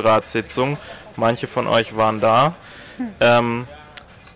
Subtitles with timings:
[0.00, 0.78] Kunsthochschulratssitzung.
[1.16, 2.54] Manche von euch waren da.
[3.20, 3.66] Ähm,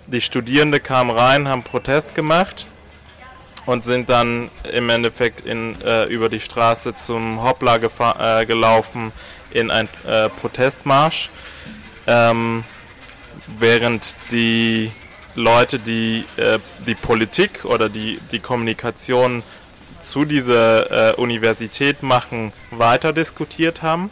[0.06, 2.66] die Studierenden kamen rein, haben Protest gemacht
[3.66, 9.12] und sind dann im Endeffekt in, äh, über die Straße zum Hoppla äh, gelaufen
[9.50, 11.30] in ein äh, Protestmarsch,
[12.06, 12.64] ähm,
[13.58, 14.90] während die
[15.34, 19.42] Leute, die äh, die Politik oder die, die Kommunikation
[20.00, 24.10] zu dieser äh, Universität machen, weiter diskutiert haben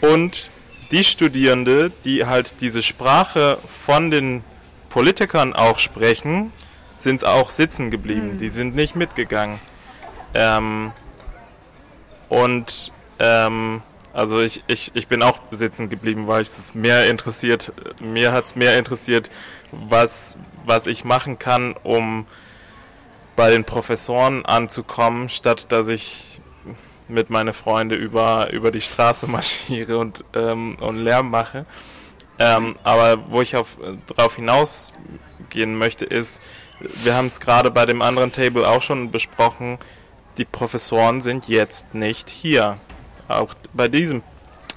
[0.00, 0.50] und
[0.90, 4.44] die Studierende, die halt diese Sprache von den
[4.88, 6.52] Politikern auch sprechen,
[6.94, 8.34] sind auch sitzen geblieben.
[8.34, 8.38] Mhm.
[8.38, 9.58] Die sind nicht mitgegangen.
[10.34, 10.92] Ähm,
[12.28, 18.32] und ähm, also ich, ich, ich bin auch sitzen geblieben, weil es mehr interessiert, mir
[18.32, 19.28] hat es mehr interessiert,
[19.72, 22.26] was, was ich machen kann, um
[23.36, 26.40] bei den Professoren anzukommen, statt dass ich
[27.08, 31.66] mit meinen Freunden über, über die Straße marschiere und, ähm, und Lärm mache.
[32.38, 36.42] Ähm, aber wo ich auf, darauf hinausgehen möchte, ist,
[36.80, 39.78] wir haben es gerade bei dem anderen Table auch schon besprochen,
[40.36, 42.78] die Professoren sind jetzt nicht hier.
[43.28, 44.22] Auch bei diesem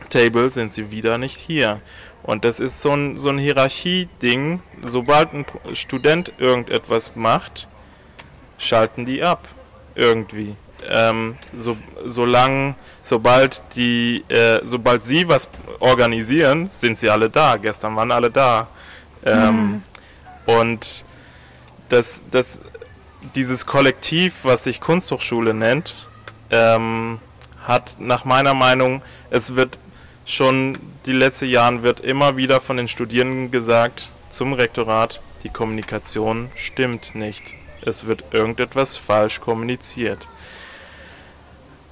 [0.10, 1.82] Table sind sie wieder nicht hier.
[2.24, 4.62] Und das ist so ein, so ein Hierarchie-Ding.
[4.86, 7.68] Sobald ein Student irgendetwas macht,
[8.58, 9.48] schalten die ab.
[9.96, 10.56] Irgendwie.
[10.88, 15.50] Ähm, so, solange, sobald die, äh, sobald sie was
[15.80, 17.58] organisieren, sind sie alle da.
[17.58, 18.68] Gestern waren alle da.
[19.26, 19.84] Ähm, mhm.
[20.46, 21.04] Und
[21.90, 22.62] das, das,
[23.36, 25.96] dieses Kollektiv, was sich Kunsthochschule nennt,
[26.52, 27.20] ähm,
[27.66, 29.78] hat nach meiner Meinung, es wird
[30.26, 36.52] schon die letzten Jahren wird immer wieder von den Studierenden gesagt zum Rektorat, die Kommunikation
[36.56, 37.56] stimmt nicht.
[37.82, 40.28] Es wird irgendetwas falsch kommuniziert.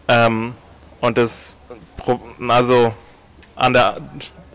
[0.08, 0.54] Ähm,
[1.02, 1.58] und das,
[2.48, 2.94] also
[3.56, 3.98] an der,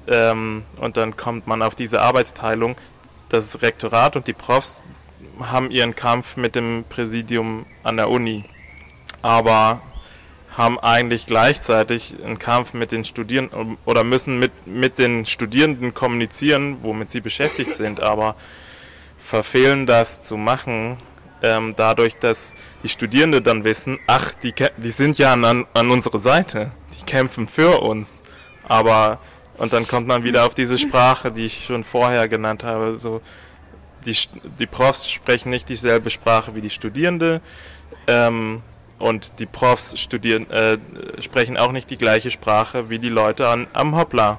[0.06, 2.76] ähm, und dann kommt man auf diese Arbeitsteilung.
[3.28, 4.82] Das Rektorat und die Profs
[5.40, 8.44] haben ihren Kampf mit dem Präsidium an der Uni,
[9.22, 9.80] aber
[10.56, 16.78] haben eigentlich gleichzeitig einen Kampf mit den Studierenden oder müssen mit, mit den Studierenden kommunizieren,
[16.82, 18.36] womit sie beschäftigt sind, aber
[19.18, 20.98] verfehlen das zu machen,
[21.42, 26.18] ähm, dadurch, dass die Studierenden dann wissen, ach, die, die sind ja an, an unserer
[26.18, 28.22] Seite, die kämpfen für uns,
[28.68, 29.18] aber
[29.58, 33.20] und dann kommt man wieder auf diese Sprache, die ich schon vorher genannt habe, so
[34.06, 34.16] die,
[34.58, 37.40] die Profs sprechen nicht dieselbe Sprache wie die Studierende.
[38.06, 38.62] Ähm,
[38.98, 40.78] und die Profs studieren, äh,
[41.20, 44.38] sprechen auch nicht die gleiche Sprache wie die Leute an, am Hoppla.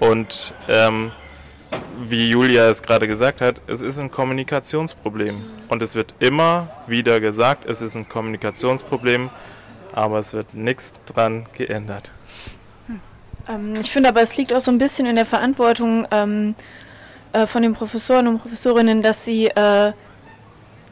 [0.00, 1.12] Und ähm,
[2.00, 5.34] wie Julia es gerade gesagt hat, es ist ein Kommunikationsproblem.
[5.68, 9.30] Und es wird immer wieder gesagt, es ist ein Kommunikationsproblem,
[9.92, 12.10] aber es wird nichts dran geändert.
[13.46, 13.74] Hm.
[13.80, 16.54] ich finde aber, es liegt auch so ein bisschen in der Verantwortung ähm,
[17.32, 19.92] äh, von den Professoren und Professorinnen, dass sie äh,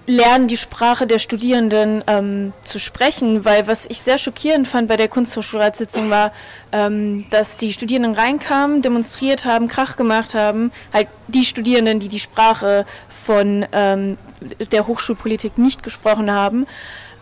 [0.06, 4.97] lernen, die Sprache der Studierenden ähm, zu sprechen, weil was ich sehr schockierend fand bei
[4.97, 6.32] der Kunsthochschulratssitzung war,
[6.72, 12.20] ähm, dass die Studierenden reinkamen, demonstriert haben, Krach gemacht haben, halt die Studierenden, die die
[12.20, 14.19] Sprache von ähm,
[14.72, 16.66] der Hochschulpolitik nicht gesprochen haben,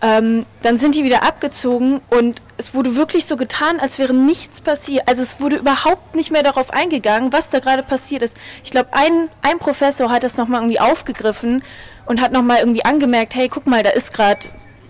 [0.04, 4.60] ähm, dann sind die wieder abgezogen und es wurde wirklich so getan, als wäre nichts
[4.60, 5.09] passiert.
[5.09, 8.37] Also es wurde überhaupt nicht mehr darauf eingegangen, was da gerade passiert ist.
[8.64, 11.62] Ich glaube, ein, ein Professor hat das nochmal irgendwie aufgegriffen
[12.07, 14.49] und hat nochmal irgendwie angemerkt, hey, guck mal, da ist gerade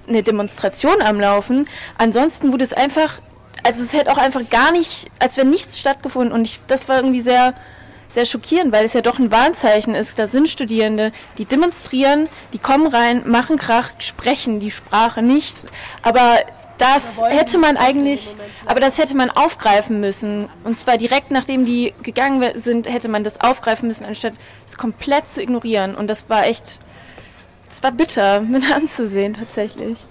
[0.08, 1.68] eine Demonstration am Laufen.
[1.98, 3.20] Ansonsten wurde es einfach,
[3.62, 6.96] also es hätte auch einfach gar nicht, als wäre nichts stattgefunden und ich, das war
[6.96, 7.54] irgendwie sehr
[8.12, 10.18] sehr schockierend, weil es ja doch ein Warnzeichen ist.
[10.18, 15.56] Da sind Studierende, die demonstrieren, die kommen rein, machen Krach, sprechen die Sprache nicht.
[16.02, 16.36] Aber
[16.78, 18.34] das hätte man eigentlich,
[18.66, 20.48] aber das hätte man aufgreifen müssen.
[20.64, 24.34] Und zwar direkt nachdem die gegangen sind, hätte man das aufgreifen müssen, anstatt
[24.66, 25.94] es komplett zu ignorieren.
[25.94, 26.80] Und das war echt,
[27.72, 30.04] es war bitter mit anzusehen tatsächlich.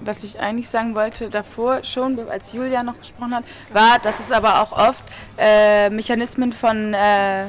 [0.00, 4.32] Was ich eigentlich sagen wollte davor schon, als Julia noch gesprochen hat, war, dass es
[4.32, 5.04] aber auch oft
[5.38, 7.44] äh, Mechanismen von äh,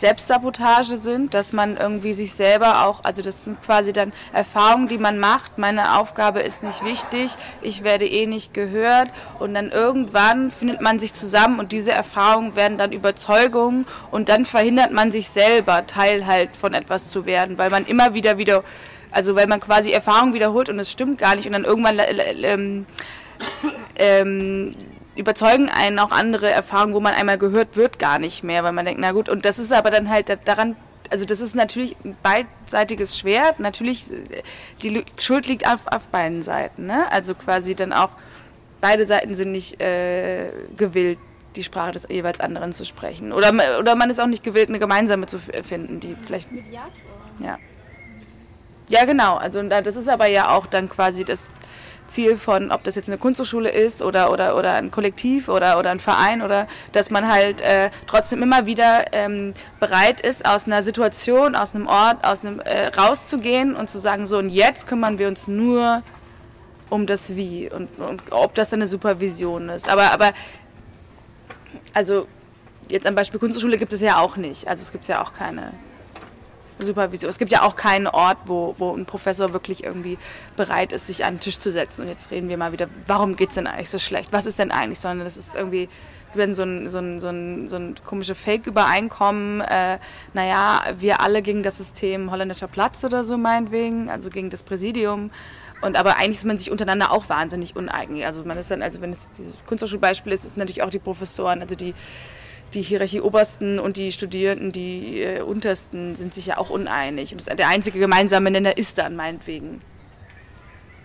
[0.00, 4.98] Selbstsabotage sind, dass man irgendwie sich selber auch, also das sind quasi dann Erfahrungen, die
[4.98, 5.58] man macht.
[5.58, 10.98] Meine Aufgabe ist nicht wichtig, ich werde eh nicht gehört und dann irgendwann findet man
[10.98, 16.26] sich zusammen und diese Erfahrungen werden dann Überzeugungen und dann verhindert man sich selber Teil
[16.26, 18.64] halt von etwas zu werden, weil man immer wieder wieder
[19.12, 22.00] also weil man quasi Erfahrungen wiederholt und es stimmt gar nicht und dann irgendwann
[22.42, 22.86] ähm,
[23.96, 24.70] ähm,
[25.20, 28.84] überzeugen einen auch andere Erfahrungen, wo man einmal gehört wird, gar nicht mehr, weil man
[28.84, 30.76] denkt, na gut, und das ist aber dann halt daran,
[31.10, 34.06] also das ist natürlich ein beidseitiges Schwert, natürlich,
[34.82, 37.10] die Schuld liegt auf, auf beiden Seiten, ne?
[37.12, 38.10] also quasi dann auch
[38.80, 41.18] beide Seiten sind nicht äh, gewillt,
[41.56, 43.32] die Sprache des jeweils anderen zu sprechen.
[43.32, 46.48] Oder, oder man ist auch nicht gewillt, eine gemeinsame zu finden, die vielleicht.
[47.40, 47.58] Ja.
[48.88, 49.36] Ja, genau.
[49.36, 51.48] Also das ist aber ja auch dann quasi das
[52.10, 55.90] Ziel von, ob das jetzt eine Kunsthochschule ist oder, oder, oder ein Kollektiv oder, oder
[55.90, 60.82] ein Verein oder dass man halt äh, trotzdem immer wieder ähm, bereit ist, aus einer
[60.82, 65.18] Situation, aus einem Ort, aus einem äh, rauszugehen und zu sagen, so und jetzt kümmern
[65.18, 66.02] wir uns nur
[66.90, 69.88] um das Wie und, und ob das eine Supervision ist.
[69.88, 70.32] Aber, aber
[71.94, 72.26] also
[72.88, 74.68] jetzt am Beispiel Kunsthochschule gibt es ja auch nicht.
[74.68, 75.72] Also es gibt ja auch keine
[76.84, 77.28] Supervision.
[77.28, 80.18] Es gibt ja auch keinen Ort, wo, wo ein Professor wirklich irgendwie
[80.56, 82.02] bereit ist, sich an den Tisch zu setzen.
[82.02, 84.32] Und jetzt reden wir mal wieder, warum geht es denn eigentlich so schlecht?
[84.32, 85.00] Was ist denn eigentlich?
[85.00, 85.88] Sondern das ist irgendwie
[86.34, 89.98] wenn so ein, so ein, so ein, so ein komische Fake-Übereinkommen, äh,
[90.32, 95.30] naja, wir alle gegen das System holländischer Platz oder so meinetwegen, also gegen das Präsidium.
[95.82, 98.22] Und aber eigentlich ist man sich untereinander auch wahnsinnig uneigen.
[98.22, 101.62] Also man ist dann, also wenn es dieses Kunsthochschulbeispiel ist, ist natürlich auch die Professoren,
[101.62, 101.94] also die
[102.74, 107.32] die Hierarchie Obersten und die Studierenden, die äh, Untersten, sind sich ja auch uneinig.
[107.32, 109.80] Und das, der einzige gemeinsame Nenner ist dann meinetwegen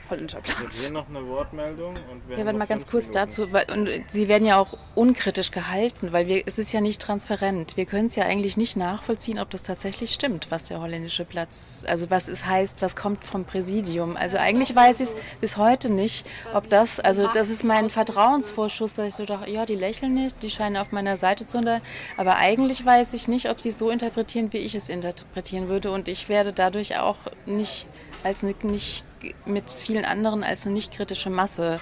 [0.09, 0.79] holländischer Platz.
[0.79, 1.95] Hier noch eine Wortmeldung.
[2.11, 3.13] Und ja, warte mal ganz kurz Minuten.
[3.13, 3.51] dazu.
[3.51, 7.77] Weil, und Sie werden ja auch unkritisch gehalten, weil wir, es ist ja nicht transparent.
[7.77, 11.83] Wir können es ja eigentlich nicht nachvollziehen, ob das tatsächlich stimmt, was der holländische Platz,
[11.87, 14.17] also was es heißt, was kommt vom Präsidium.
[14.17, 18.95] Also eigentlich weiß ich es bis heute nicht, ob das, also das ist mein Vertrauensvorschuss,
[18.95, 21.81] dass ich so dachte, ja, die lächeln nicht, die scheinen auf meiner Seite zu sein.
[22.17, 25.91] Aber eigentlich weiß ich nicht, ob sie es so interpretieren, wie ich es interpretieren würde.
[25.91, 27.87] Und ich werde dadurch auch nicht
[28.23, 29.03] als nicht
[29.45, 31.79] mit vielen anderen als eine nicht kritische Masse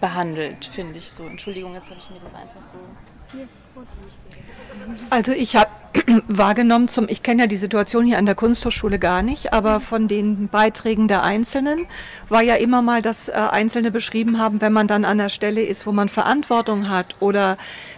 [0.00, 1.24] behandelt, finde ich so.
[1.24, 2.74] Entschuldigung, jetzt habe ich mir das einfach so.
[5.10, 5.70] Also ich habe
[6.28, 10.08] wahrgenommen, zum, ich kenne ja die Situation hier an der Kunsthochschule gar nicht, aber von
[10.08, 11.86] den Beiträgen der Einzelnen
[12.28, 15.62] war ja immer mal, dass äh, Einzelne beschrieben haben, wenn man dann an der Stelle
[15.62, 17.56] ist, wo man Verantwortung hat oder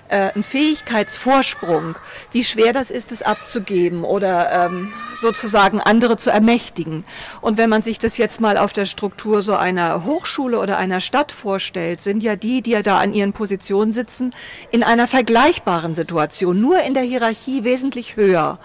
[0.08, 1.96] äh, einen Fähigkeitsvorsprung,
[2.32, 7.04] wie schwer das ist, es abzugeben oder ähm, sozusagen andere zu ermächtigen.
[7.40, 11.00] Und wenn man sich das jetzt mal auf der Struktur so einer Hochschule oder einer
[11.00, 14.34] Stadt vorstellt, sind ja die, die ja da an ihren Positionen sitzen,
[14.70, 18.58] in einer vergleichbaren Situation, nur in der Hierarchie wesentlich höher.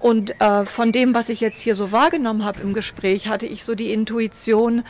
[0.00, 3.64] Und äh, von dem, was ich jetzt hier so wahrgenommen habe im Gespräch, hatte ich
[3.64, 4.82] so die Intuition,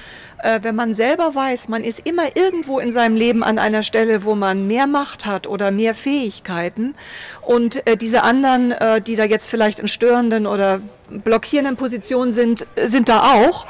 [0.43, 4.25] äh, wenn man selber weiß, man ist immer irgendwo in seinem Leben an einer Stelle,
[4.25, 6.95] wo man mehr Macht hat oder mehr Fähigkeiten.
[7.43, 12.67] Und äh, diese anderen, äh, die da jetzt vielleicht in störenden oder blockierenden Positionen sind,
[12.77, 13.67] sind da auch.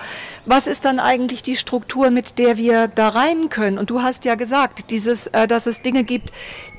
[0.47, 3.79] Was ist dann eigentlich die Struktur, mit der wir da rein können?
[3.79, 6.33] Und du hast ja gesagt, dieses, äh, dass es Dinge gibt,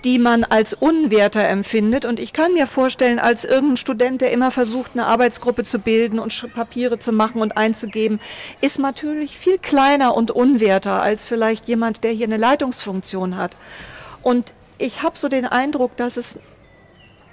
[0.04, 2.06] die man als unwerter empfindet.
[2.06, 6.20] Und ich kann mir vorstellen, als irgendein Student, der immer versucht, eine Arbeitsgruppe zu bilden
[6.20, 8.20] und Papiere zu machen und einzugeben,
[8.62, 13.58] ist natürlich viel kleiner und unwerter als vielleicht jemand, der hier eine Leitungsfunktion hat.
[14.22, 16.38] Und ich habe so den Eindruck, dass es,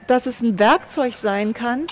[0.07, 1.87] dass es ein Werkzeug sein kann,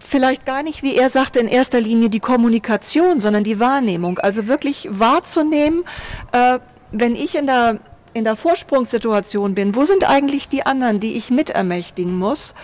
[0.00, 4.18] vielleicht gar nicht, wie er sagte, in erster Linie die Kommunikation, sondern die Wahrnehmung.
[4.18, 5.84] Also wirklich wahrzunehmen,
[6.32, 6.58] äh,
[6.90, 7.78] wenn ich in der
[8.14, 12.54] in der Vorsprungssituation bin, wo sind eigentlich die anderen, die ich mitermächtigen muss?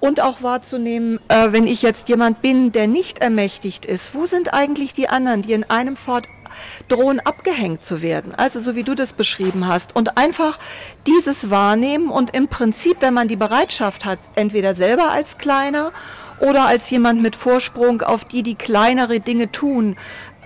[0.00, 4.52] Und auch wahrzunehmen, äh, wenn ich jetzt jemand bin, der nicht ermächtigt ist, wo sind
[4.54, 6.26] eigentlich die anderen, die in einem Fort
[6.88, 8.34] drohen abgehängt zu werden.
[8.34, 9.94] Also so wie du das beschrieben hast.
[9.94, 10.58] Und einfach
[11.06, 15.92] dieses wahrnehmen und im Prinzip, wenn man die Bereitschaft hat, entweder selber als Kleiner
[16.40, 19.96] oder als jemand mit Vorsprung, auf die die kleinere Dinge tun,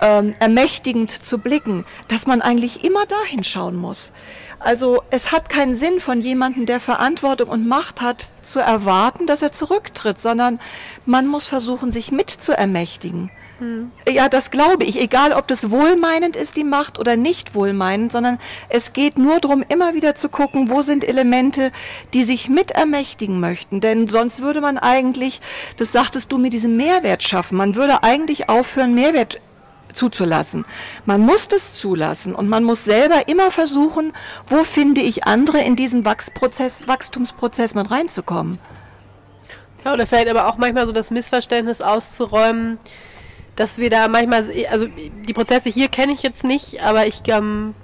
[0.01, 4.11] ähm, ermächtigend zu blicken, dass man eigentlich immer dahin schauen muss.
[4.59, 9.41] Also es hat keinen Sinn von jemandem, der Verantwortung und Macht hat, zu erwarten, dass
[9.41, 10.59] er zurücktritt, sondern
[11.05, 13.29] man muss versuchen, sich mit zu ermächtigen.
[13.59, 13.91] Hm.
[14.09, 18.39] Ja, das glaube ich, egal ob das wohlmeinend ist, die Macht, oder nicht wohlmeinend, sondern
[18.69, 21.71] es geht nur darum, immer wieder zu gucken, wo sind Elemente,
[22.13, 23.79] die sich mit ermächtigen möchten.
[23.79, 25.39] Denn sonst würde man eigentlich,
[25.77, 27.57] das sagtest du, mit diesem Mehrwert schaffen.
[27.57, 29.39] Man würde eigentlich aufhören, Mehrwert
[29.93, 30.65] zuzulassen.
[31.05, 34.13] Man muss das zulassen und man muss selber immer versuchen,
[34.47, 38.59] wo finde ich andere in diesen Wachsprozess, Wachstumsprozess mit reinzukommen.
[39.85, 42.79] Ja, oder vielleicht aber auch manchmal so das Missverständnis auszuräumen,
[43.55, 47.75] dass wir da manchmal, also die Prozesse hier kenne ich jetzt nicht, aber ich ähm,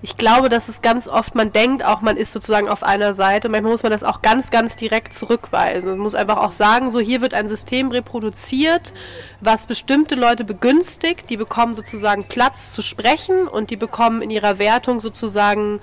[0.00, 3.48] ich glaube, dass es ganz oft, man denkt auch, man ist sozusagen auf einer Seite.
[3.48, 5.90] Manchmal muss man das auch ganz, ganz direkt zurückweisen.
[5.90, 8.94] Man muss einfach auch sagen, so hier wird ein System reproduziert,
[9.40, 11.28] was bestimmte Leute begünstigt.
[11.30, 15.80] Die bekommen sozusagen Platz zu sprechen und die bekommen in ihrer Wertung sozusagen,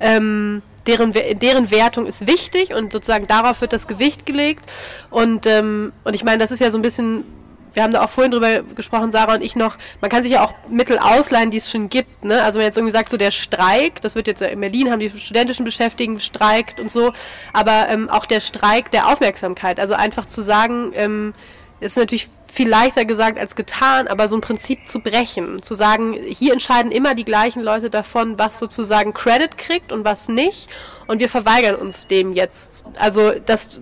[0.00, 4.64] ähm, deren, deren Wertung ist wichtig und sozusagen darauf wird das Gewicht gelegt.
[5.10, 7.24] Und, ähm, und ich meine, das ist ja so ein bisschen
[7.72, 10.44] wir haben da auch vorhin drüber gesprochen, Sarah und ich noch, man kann sich ja
[10.44, 12.24] auch Mittel ausleihen, die es schon gibt.
[12.24, 12.42] Ne?
[12.42, 15.10] Also wenn jetzt irgendwie sagt, so der Streik, das wird jetzt in Berlin, haben die
[15.10, 17.12] studentischen Beschäftigten gestreikt und so,
[17.52, 21.34] aber ähm, auch der Streik der Aufmerksamkeit, also einfach zu sagen, ähm,
[21.80, 26.14] ist natürlich viel leichter gesagt als getan, aber so ein Prinzip zu brechen, zu sagen,
[26.14, 30.68] hier entscheiden immer die gleichen Leute davon, was sozusagen Credit kriegt und was nicht.
[31.10, 32.84] Und wir verweigern uns dem jetzt.
[32.96, 33.80] Also das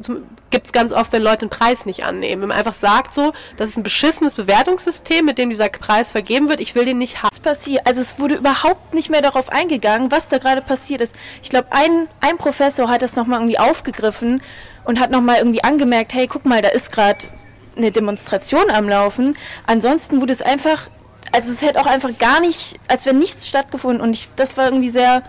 [0.49, 2.41] gibt es ganz oft, wenn Leute einen Preis nicht annehmen.
[2.41, 6.49] Wenn man einfach sagt so, das ist ein beschissenes Bewertungssystem, mit dem dieser Preis vergeben
[6.49, 7.29] wird, ich will den nicht haben.
[7.31, 7.87] Was passiert?
[7.87, 11.15] Also es wurde überhaupt nicht mehr darauf eingegangen, was da gerade passiert ist.
[11.43, 14.41] Ich glaube, ein, ein Professor hat das nochmal irgendwie aufgegriffen
[14.87, 17.27] und hat nochmal irgendwie angemerkt, hey, guck mal, da ist gerade
[17.77, 19.37] eine Demonstration am Laufen.
[19.67, 20.89] Ansonsten wurde es einfach,
[21.33, 24.01] also es hätte auch einfach gar nicht, als wenn nichts stattgefunden.
[24.01, 25.25] Und ich, das war irgendwie sehr,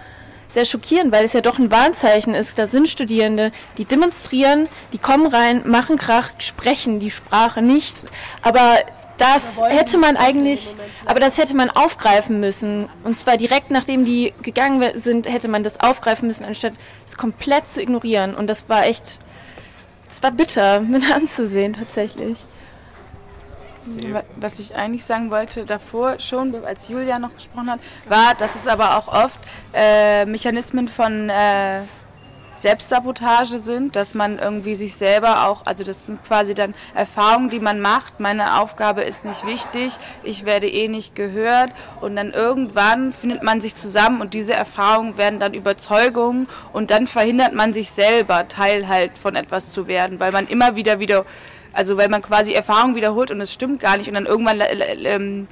[0.49, 2.57] sehr schockierend, weil es ja doch ein Warnzeichen ist.
[2.57, 7.95] Da sind Studierende, die demonstrieren, die kommen rein, machen Krach, sprechen die Sprache nicht.
[8.41, 8.77] Aber
[9.17, 10.75] das hätte man eigentlich,
[11.05, 12.89] aber das hätte man aufgreifen müssen.
[13.03, 16.73] Und zwar direkt nachdem die gegangen sind, hätte man das aufgreifen müssen, anstatt
[17.05, 18.33] es komplett zu ignorieren.
[18.33, 19.19] Und das war echt
[20.09, 22.39] es war bitter mit anzusehen tatsächlich.
[24.35, 28.67] Was ich eigentlich sagen wollte davor schon, als Julia noch gesprochen hat, war, dass es
[28.67, 29.39] aber auch oft
[29.73, 31.81] äh, Mechanismen von äh,
[32.59, 37.61] Selbstsabotage sind, dass man irgendwie sich selber auch, also das sind quasi dann Erfahrungen, die
[37.61, 38.19] man macht.
[38.19, 39.93] Meine Aufgabe ist nicht wichtig,
[40.23, 45.17] ich werde eh nicht gehört und dann irgendwann findet man sich zusammen und diese Erfahrungen
[45.17, 50.19] werden dann Überzeugungen und dann verhindert man sich selber Teil halt von etwas zu werden,
[50.19, 51.25] weil man immer wieder wieder,
[51.79, 54.61] also weil man quasi Erfahrungen wiederholt und es stimmt gar nicht und dann irgendwann
[55.05, 55.47] ähm,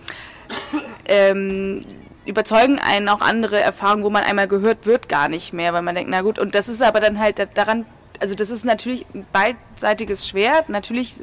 [1.06, 1.80] ähm,
[2.26, 5.96] überzeugen einen auch andere Erfahrungen, wo man einmal gehört wird, gar nicht mehr, weil man
[5.96, 7.86] denkt, na gut, und das ist aber dann halt daran,
[8.20, 11.16] also das ist natürlich ein beidseitiges Schwert, natürlich,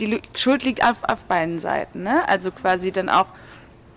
[0.00, 2.28] die Schuld liegt auf, auf beiden Seiten, ne?
[2.28, 3.26] also quasi dann auch,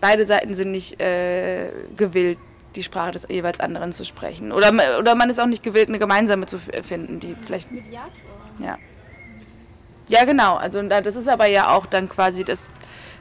[0.02, 2.38] beide Seiten sind nicht äh, gewillt,
[2.76, 4.52] die Sprache des jeweils anderen zu sprechen.
[4.52, 7.70] Oder, oder man ist auch nicht gewillt, eine gemeinsame zu finden, die vielleicht...
[8.60, 8.78] Ja.
[10.08, 10.56] Ja, genau.
[10.56, 12.70] Also das ist aber ja auch dann quasi das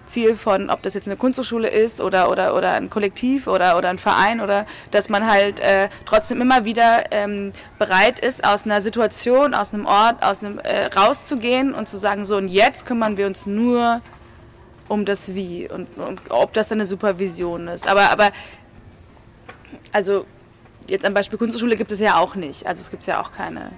[0.06, 3.90] Ziel von, ob das jetzt eine Kunsthochschule ist oder, oder, oder ein Kollektiv oder, oder
[3.90, 8.80] ein Verein oder dass man halt äh, trotzdem immer wieder ähm, bereit ist, aus einer
[8.82, 13.16] Situation, aus einem Ort, aus einem äh, rauszugehen und zu sagen, so und jetzt kümmern
[13.16, 14.00] wir uns nur
[14.88, 17.88] um das Wie und, und ob das eine Supervision ist.
[17.88, 18.30] Aber, aber
[19.92, 20.24] also
[20.86, 22.66] jetzt am Beispiel Kunsthochschule gibt es ja auch nicht.
[22.66, 23.72] Also es gibt ja auch keine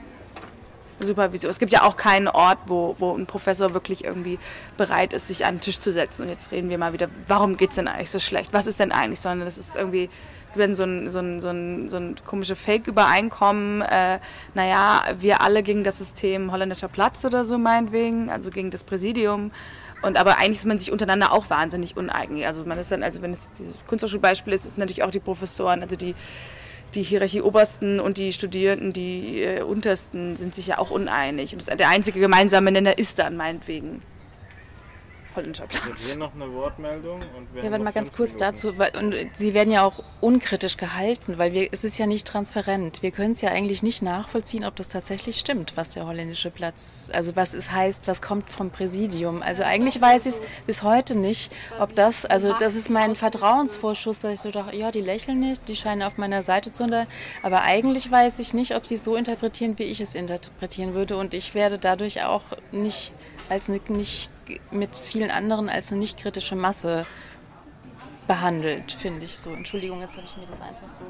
[1.00, 1.50] Supervision.
[1.50, 4.38] Es gibt ja auch keinen Ort, wo, wo ein Professor wirklich irgendwie
[4.76, 6.23] bereit ist, sich an den Tisch zu setzen.
[6.23, 8.52] Und jetzt reden wir mal wieder, warum geht es denn eigentlich so schlecht?
[8.52, 9.21] Was ist denn eigentlich?
[9.21, 10.11] Sondern das ist irgendwie,
[10.55, 14.19] wenn so ein, so ein, so ein, so ein komische Fake-Übereinkommen, äh,
[14.55, 19.50] naja, wir alle gegen das System Holländischer Platz oder so meinetwegen, also gegen das Präsidium.
[20.02, 22.45] Und aber eigentlich ist man sich untereinander auch wahnsinnig uneigen.
[22.45, 25.83] Also man ist dann, also wenn es dieses Kunsthochschulbeispiel ist, ist natürlich auch die Professoren,
[25.83, 26.14] also die
[26.95, 31.52] die Hierarchie Obersten und die Studierenden, die äh, Untersten, sind sich ja auch uneinig.
[31.52, 34.02] Und das, der einzige gemeinsame Nenner ist dann meinetwegen
[35.38, 36.07] holländischer Platz.
[36.07, 37.21] Hier noch eine Wortmeldung.
[37.37, 38.45] Und ja, warte mal ganz kurz Minuten.
[38.45, 38.78] dazu.
[38.78, 43.02] Weil, und Sie werden ja auch unkritisch gehalten, weil wir, es ist ja nicht transparent.
[43.02, 47.09] Wir können es ja eigentlich nicht nachvollziehen, ob das tatsächlich stimmt, was der holländische Platz,
[47.12, 49.42] also was es heißt, was kommt vom Präsidium.
[49.42, 54.21] Also eigentlich weiß ich es bis heute nicht, ob das, also das ist mein Vertrauensvorschuss,
[54.21, 57.07] dass ich so dachte, ja, die lächeln nicht, die scheinen auf meiner Seite zu sein.
[57.42, 61.16] Aber eigentlich weiß ich nicht, ob sie es so interpretieren, wie ich es interpretieren würde.
[61.16, 62.42] Und ich werde dadurch auch
[62.73, 63.12] nicht
[63.49, 64.31] als nicht
[64.71, 67.07] mit vielen anderen als eine nicht kritische Masse
[68.26, 69.50] behandelt, finde ich so.
[69.50, 71.00] Entschuldigung, jetzt habe ich mir das einfach so.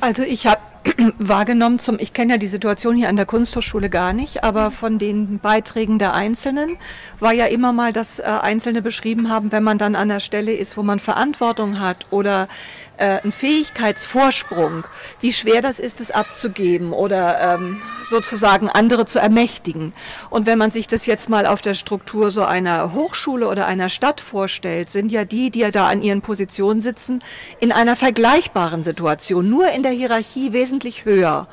[0.00, 0.60] Also ich habe
[1.18, 4.98] wahrgenommen, zum, ich kenne ja die Situation hier an der Kunsthochschule gar nicht, aber von
[4.98, 6.76] den Beiträgen der Einzelnen
[7.20, 10.52] war ja immer mal, dass äh, Einzelne beschrieben haben, wenn man dann an der Stelle
[10.52, 12.48] ist, wo man Verantwortung hat oder
[12.96, 14.84] äh, einen Fähigkeitsvorsprung,
[15.20, 19.92] wie schwer das ist, es abzugeben oder ähm, sozusagen andere zu ermächtigen.
[20.30, 23.88] Und wenn man sich das jetzt mal auf der Struktur so einer Hochschule oder einer
[23.88, 27.22] Stadt vorstellt, sind ja die, die ja da an ihren Positionen sitzen,
[27.60, 28.51] in einer vergleichbaren
[28.82, 31.46] Situation, nur in der Hierarchie wesentlich höher.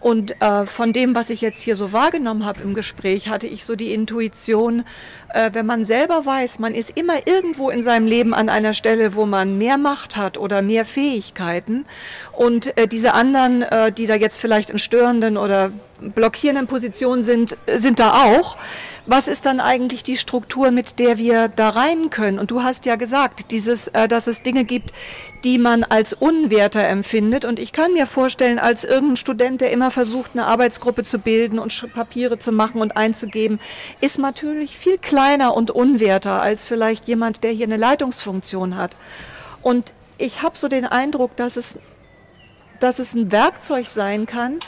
[0.00, 3.64] Und äh, von dem, was ich jetzt hier so wahrgenommen habe im Gespräch, hatte ich
[3.64, 4.84] so die Intuition,
[5.34, 9.16] äh, wenn man selber weiß, man ist immer irgendwo in seinem Leben an einer Stelle,
[9.16, 11.84] wo man mehr Macht hat oder mehr Fähigkeiten
[12.32, 17.56] und äh, diese anderen, äh, die da jetzt vielleicht einen störenden oder blockierenden Positionen sind,
[17.76, 18.56] sind da auch.
[19.06, 22.38] Was ist dann eigentlich die Struktur, mit der wir da rein können?
[22.38, 24.92] Und du hast ja gesagt, dieses, äh, dass es Dinge gibt,
[25.44, 27.44] die man als unwerter empfindet.
[27.44, 31.58] Und ich kann mir vorstellen, als irgendein Student, der immer versucht, eine Arbeitsgruppe zu bilden
[31.58, 33.60] und Papiere zu machen und einzugeben,
[34.00, 38.96] ist natürlich viel kleiner und unwerter als vielleicht jemand, der hier eine Leitungsfunktion hat.
[39.62, 41.78] Und ich habe so den Eindruck, dass es,
[42.80, 44.58] dass es ein Werkzeug sein kann,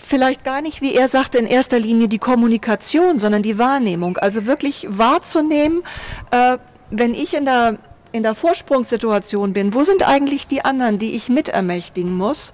[0.00, 4.16] vielleicht gar nicht, wie er sagte, in erster Linie die Kommunikation, sondern die Wahrnehmung.
[4.18, 5.82] Also wirklich wahrzunehmen,
[6.30, 6.58] äh,
[6.90, 7.78] wenn ich in der,
[8.12, 12.52] in der Vorsprungssituation bin, wo sind eigentlich die anderen, die ich mitermächtigen muss?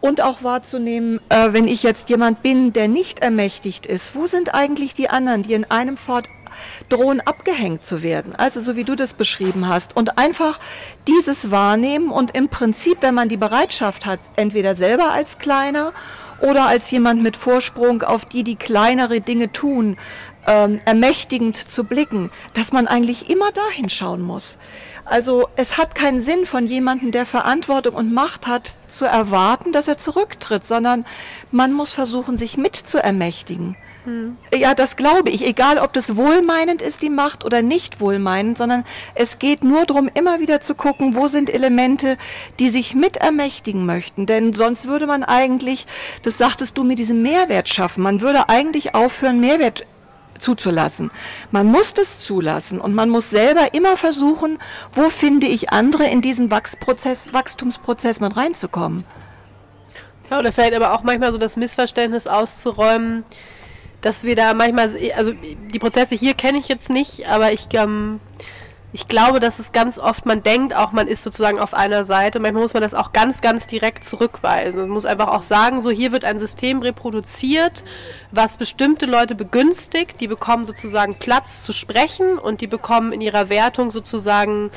[0.00, 4.54] Und auch wahrzunehmen, äh, wenn ich jetzt jemand bin, der nicht ermächtigt ist, wo sind
[4.54, 6.28] eigentlich die anderen, die in einem Fort
[6.88, 8.34] drohen abgehängt zu werden.
[8.34, 9.96] Also so wie du das beschrieben hast.
[9.96, 10.58] Und einfach
[11.06, 15.92] dieses wahrnehmen und im Prinzip, wenn man die Bereitschaft hat, entweder selber als Kleiner
[16.40, 19.96] oder als jemand mit Vorsprung, auf die die kleinere Dinge tun,
[20.46, 24.58] ähm, ermächtigend zu blicken, dass man eigentlich immer dahin schauen muss.
[25.04, 29.86] Also es hat keinen Sinn von jemandem, der Verantwortung und Macht hat, zu erwarten, dass
[29.86, 31.06] er zurücktritt, sondern
[31.52, 33.76] man muss versuchen, sich mit zu ermächtigen.
[34.06, 34.36] Hm.
[34.54, 38.84] Ja, das glaube ich, egal ob das wohlmeinend ist, die Macht oder nicht wohlmeinend, sondern
[39.16, 42.16] es geht nur darum, immer wieder zu gucken, wo sind Elemente,
[42.60, 44.24] die sich mit ermächtigen möchten.
[44.26, 45.86] Denn sonst würde man eigentlich,
[46.22, 48.04] das sagtest du, mit diesem Mehrwert schaffen.
[48.04, 49.84] Man würde eigentlich aufhören, Mehrwert
[50.38, 51.10] zuzulassen.
[51.50, 54.58] Man muss das zulassen und man muss selber immer versuchen,
[54.92, 59.04] wo finde ich andere in diesen Wachsprozess, Wachstumsprozess mit reinzukommen.
[60.30, 63.24] Ja, oder vielleicht aber auch manchmal so das Missverständnis auszuräumen,
[64.06, 68.20] dass wir da manchmal, also die Prozesse hier kenne ich jetzt nicht, aber ich, ähm,
[68.92, 72.38] ich glaube, dass es ganz oft, man denkt auch, man ist sozusagen auf einer Seite.
[72.38, 74.80] Manchmal muss man das auch ganz, ganz direkt zurückweisen.
[74.80, 77.82] Man muss einfach auch sagen, so hier wird ein System reproduziert,
[78.30, 80.20] was bestimmte Leute begünstigt.
[80.20, 84.70] Die bekommen sozusagen Platz zu sprechen und die bekommen in ihrer Wertung sozusagen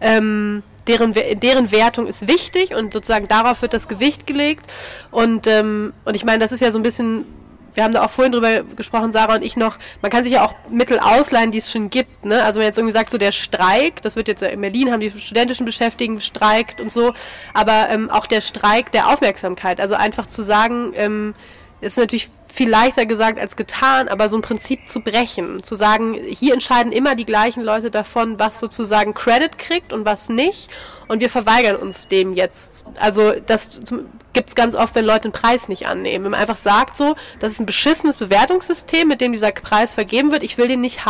[0.00, 4.70] ähm, deren, deren Wertung ist wichtig und sozusagen darauf wird das Gewicht gelegt.
[5.10, 7.24] Und, ähm, und ich meine, das ist ja so ein bisschen
[7.78, 10.44] wir haben da auch vorhin drüber gesprochen, Sarah und ich noch, man kann sich ja
[10.44, 12.24] auch Mittel ausleihen, die es schon gibt.
[12.24, 12.42] Ne?
[12.42, 15.10] Also wenn jetzt irgendwie sagt, so der Streik, das wird jetzt in Berlin, haben die
[15.10, 17.12] studentischen Beschäftigten gestreikt und so,
[17.54, 21.34] aber ähm, auch der Streik der Aufmerksamkeit, also einfach zu sagen, ähm,
[21.80, 26.14] ist natürlich viel leichter gesagt als getan, aber so ein Prinzip zu brechen, zu sagen,
[26.14, 30.68] hier entscheiden immer die gleichen Leute davon, was sozusagen Credit kriegt und was nicht.
[31.06, 32.84] Und wir verweigern uns dem jetzt.
[32.98, 33.80] Also das
[34.32, 36.24] gibt es ganz oft, wenn Leute einen Preis nicht annehmen.
[36.24, 40.32] Wenn man einfach sagt so, das ist ein beschissenes Bewertungssystem, mit dem dieser Preis vergeben
[40.32, 41.06] wird, ich will den nicht haben.